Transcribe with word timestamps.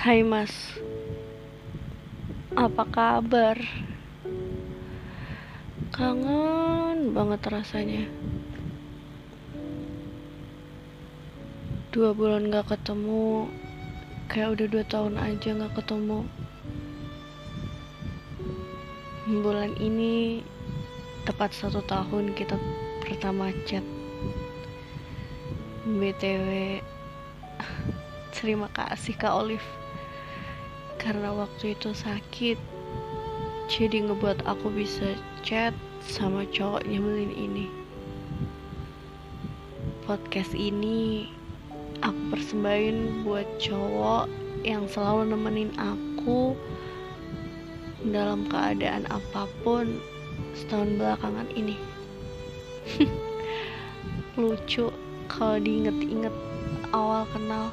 Hai 0.00 0.24
mas. 0.24 0.80
Apa 2.56 2.88
kabar? 2.88 3.60
Kangen 5.92 7.12
banget 7.12 7.44
rasanya. 7.44 8.08
Dua 11.92 12.16
bulan 12.16 12.48
gak 12.48 12.72
ketemu 12.72 13.52
Kayak 14.32 14.56
udah 14.56 14.66
dua 14.72 14.84
tahun 14.88 15.20
aja 15.20 15.52
gak 15.52 15.84
ketemu. 15.84 16.24
Bulan 19.28 19.76
ini 19.84 20.40
Tepat 21.28 21.52
satu 21.52 21.84
tahun 21.84 22.32
kita 22.32 22.56
pertama 23.04 23.52
chat. 23.68 23.84
BTW 25.84 26.80
Terima 28.40 28.72
kasih 28.72 29.12
Kak 29.20 29.36
Olive 29.36 29.89
Karena 31.00 31.32
waktu 31.32 31.72
itu 31.72 31.96
sakit 31.96 32.60
Jadi 33.72 34.04
ngebuat 34.04 34.44
aku 34.44 34.68
bisa 34.68 35.16
chat 35.40 35.72
sama 36.04 36.44
cowok 36.52 36.84
nyebelin 36.84 37.32
ini. 37.32 37.66
Podcast 40.04 40.52
ini 40.52 41.24
Aku 42.04 42.20
persembahin 42.36 43.24
buat 43.24 43.48
cowok 43.56 44.28
yang 44.60 44.84
selalu 44.92 45.32
nemenin 45.32 45.72
aku 45.80 46.52
Dalam 48.04 48.44
keadaan 48.52 49.08
apa 49.08 49.48
pun 49.64 50.00
setahun 50.52 51.00
belakangan 51.00 51.48
ini. 51.56 51.76
Lucu 54.40 54.92
kalau 55.28 55.56
diinget-inget 55.60 56.32
awal 56.90 57.22
kenal 57.30 57.70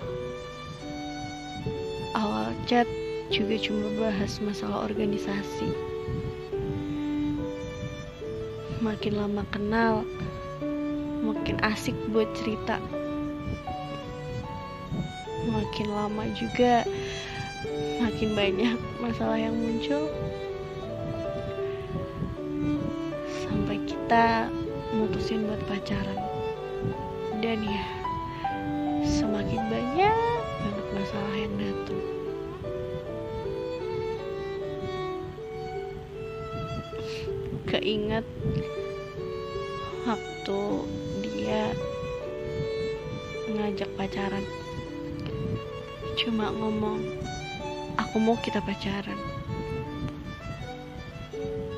awal 2.13 2.53
chat 2.69 2.85
juga 3.27 3.59
cuma 3.59 3.91
bahas 3.99 4.39
masalah 4.39 4.87
organisasi. 4.87 5.67
Makin 8.79 9.13
lama 9.19 9.43
kenal, 9.51 10.07
makin 11.25 11.59
asik 11.65 11.97
buat 12.15 12.29
cerita. 12.39 12.79
Makin 15.47 15.87
lama 15.91 16.23
juga, 16.37 16.87
makin 17.99 18.31
banyak 18.37 18.77
masalah 19.03 19.35
yang 19.35 19.55
muncul. 19.57 20.07
Sampai 23.43 23.81
kita 23.83 24.47
mutusin 24.95 25.47
buat 25.49 25.59
pacaran. 25.67 26.21
Dan 27.43 27.59
ya, 27.65 27.83
semakin 29.03 29.61
banyak 29.67 30.26
Keinget 37.87 38.27
waktu 40.03 40.59
dia 41.23 41.71
ngajak 43.47 43.87
pacaran. 43.95 44.43
Cuma 46.19 46.51
ngomong, 46.51 46.99
aku 47.95 48.19
mau 48.19 48.35
kita 48.43 48.59
pacaran. 48.59 49.15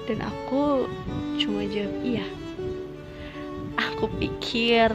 Dan 0.09 0.25
aku 0.25 0.89
cuma 1.37 1.69
jawab 1.69 1.93
iya. 2.01 2.25
Aku 3.77 4.09
pikir 4.17 4.89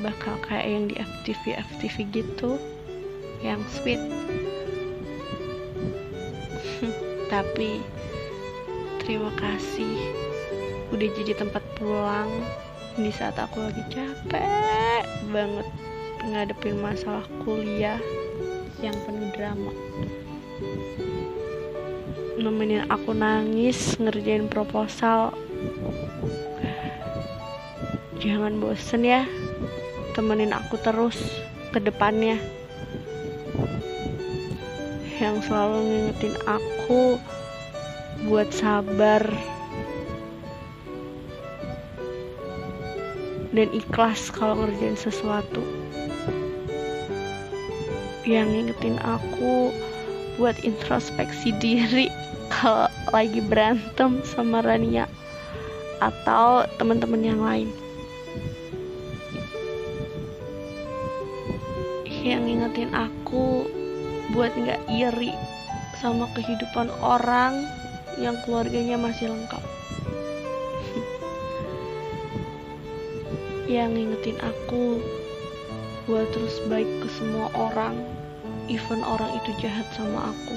bakal 0.00 0.40
kayak 0.40 0.72
yang 0.72 0.84
di 0.88 0.96
FTV 0.96 1.60
FTV 1.68 1.96
gitu 2.16 2.56
yang 3.44 3.60
sweet 3.68 4.00
tapi 7.32 7.84
terima 9.04 9.28
kasih 9.36 10.35
udah 10.94 11.08
jadi 11.18 11.32
tempat 11.34 11.62
pulang 11.74 12.30
di 12.96 13.10
saat 13.10 13.36
aku 13.36 13.60
lagi 13.60 13.82
capek 13.90 15.04
banget 15.28 15.68
ngadepin 16.26 16.78
masalah 16.78 17.26
kuliah 17.42 18.00
yang 18.80 18.94
penuh 19.04 19.30
drama. 19.34 19.72
Nemenin 22.36 22.84
aku 22.92 23.16
nangis 23.16 23.96
ngerjain 23.96 24.48
proposal. 24.48 25.32
Jangan 28.20 28.58
bosen 28.58 29.06
ya 29.06 29.24
temenin 30.16 30.56
aku 30.56 30.80
terus 30.80 31.16
ke 31.72 31.78
depannya. 31.80 32.40
Yang 35.16 35.48
selalu 35.48 35.78
ngingetin 35.84 36.34
aku 36.44 37.20
buat 38.28 38.48
sabar 38.52 39.55
dan 43.54 43.68
ikhlas 43.70 44.30
kalau 44.34 44.64
ngerjain 44.64 44.98
sesuatu 44.98 45.62
yang 48.26 48.50
ngingetin 48.50 48.98
aku 49.06 49.70
buat 50.40 50.58
introspeksi 50.66 51.54
diri 51.62 52.10
kalau 52.54 52.90
lagi 53.14 53.38
berantem 53.38 54.18
sama 54.26 54.62
Rania 54.62 55.06
atau 56.02 56.66
teman-teman 56.76 57.22
yang 57.22 57.40
lain 57.40 57.70
yang 62.26 62.42
ngingetin 62.42 62.90
aku 62.90 63.70
buat 64.34 64.50
nggak 64.58 64.82
iri 64.90 65.30
sama 66.02 66.26
kehidupan 66.34 66.90
orang 66.98 67.64
yang 68.18 68.34
keluarganya 68.42 68.98
masih 68.98 69.30
lengkap. 69.30 69.75
Yang 73.66 73.98
ngingetin 73.98 74.38
aku 74.38 75.02
buat 76.06 76.30
terus 76.30 76.62
baik 76.70 76.86
ke 77.02 77.08
semua 77.18 77.50
orang, 77.58 77.98
even 78.70 79.02
orang 79.02 79.34
itu 79.42 79.50
jahat 79.58 79.86
sama 79.90 80.30
aku. 80.30 80.54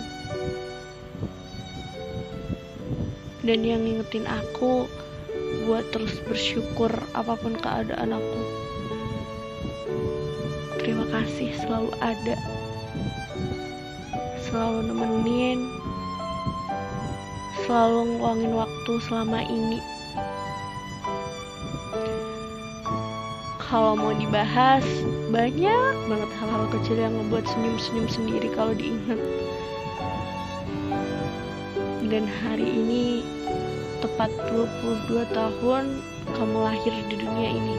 Dan 3.41 3.65
yang 3.65 3.81
ngingetin 3.81 4.29
aku 4.29 4.85
buat 5.65 5.89
terus 5.89 6.21
bersyukur 6.29 6.93
apa 7.17 7.33
pun 7.33 7.57
keadaan 7.57 8.13
aku. 8.13 8.41
Terima 10.77 11.09
kasih 11.09 11.49
selalu 11.65 11.89
ada. 11.97 12.37
Selalu 14.45 14.79
nemenin. 14.85 15.59
Selalu 17.65 18.17
ngeluangin 18.17 18.53
waktu 18.53 18.93
selama 19.09 19.41
ini 19.45 19.81
kalau 23.69 23.93
mau 23.93 24.09
dibahas 24.17 24.81
banyak 25.29 25.93
banget 26.09 26.31
hal-hal 26.41 26.65
kecil 26.73 26.97
yang 26.97 27.13
ngebuat 27.13 27.45
senyum-senyum 27.45 28.07
sendiri 28.09 28.49
kalau 28.57 28.73
diingat 28.73 29.21
dan 32.09 32.25
hari 32.41 32.65
ini 32.65 33.21
tepat 34.01 34.33
22 34.49 35.21
tahun 35.37 36.01
kamu 36.33 36.57
lahir 36.65 36.93
di 37.13 37.15
dunia 37.21 37.49
ini 37.53 37.77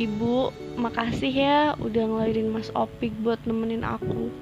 Ibu, 0.00 0.54
makasih 0.80 1.34
ya 1.34 1.60
udah 1.76 2.08
ngelahirin 2.08 2.54
Mas 2.54 2.72
Opik 2.72 3.12
buat 3.20 3.36
nemenin 3.44 3.84
aku. 3.84 4.32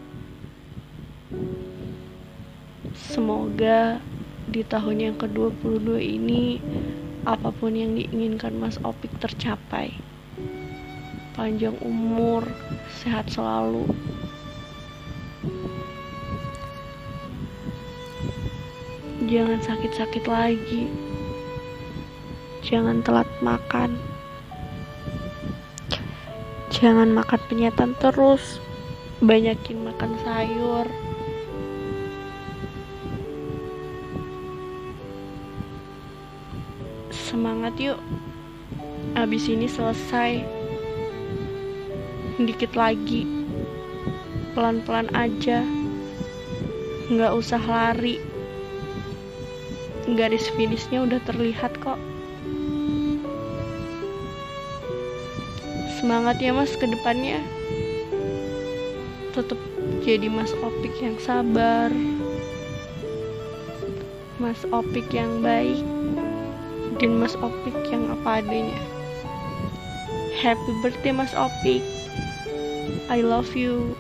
Semoga 2.94 3.98
di 4.46 4.62
tahun 4.62 4.96
yang 5.02 5.16
ke-22 5.18 5.98
ini 5.98 6.62
apa 7.24 7.50
pun 7.50 7.74
yang 7.74 7.96
diinginkan 7.96 8.54
Mas 8.60 8.78
Opik 8.84 9.10
tercapai. 9.18 9.96
Panjang 11.34 11.74
umur, 11.82 12.44
sehat 13.02 13.30
selalu. 13.30 13.86
Jangan 19.28 19.60
sakit-sakit 19.62 20.24
lagi. 20.30 20.86
Jangan 22.62 23.00
telat 23.02 23.28
makan. 23.40 23.96
Jangan 26.68 27.10
makan 27.10 27.40
penyetan 27.50 27.96
terus. 27.98 28.62
Banyakin 29.18 29.82
makan 29.82 30.14
sayur. 30.22 31.07
Semangat 37.28 37.76
yuk. 37.76 38.00
Abis 39.12 39.52
ini 39.52 39.68
selesai. 39.68 40.40
Dikit 42.40 42.72
lagi. 42.72 43.28
Pelan-pelan 44.56 45.12
aja. 45.12 45.60
Nggak 47.12 47.36
usah 47.36 47.60
lari. 47.60 48.16
Garis 50.08 50.48
finishnya 50.56 51.04
udah 51.04 51.20
terlihat 51.28 51.76
kok. 51.84 52.00
Semangat 56.00 56.40
ya 56.40 56.56
mas 56.56 56.72
ke 56.80 56.88
depannya. 56.88 57.44
tetap 59.38 59.60
jadi 60.02 60.26
Mas 60.26 60.50
Opik 60.66 60.98
yang 60.98 61.14
sabar 61.22 61.94
Mas 64.42 64.58
Opik 64.74 65.14
yang 65.14 65.38
baik 65.46 65.97
dan 66.98 67.18
Mas 67.18 67.38
Opik 67.38 67.74
yang 67.90 68.10
apa 68.10 68.42
adanya. 68.42 68.82
Happy 70.38 70.72
birthday 70.82 71.14
Mas 71.14 71.34
Opik. 71.34 71.82
I 73.08 73.22
love 73.22 73.54
you 73.54 73.94